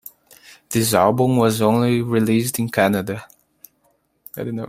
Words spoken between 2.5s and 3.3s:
in Canada.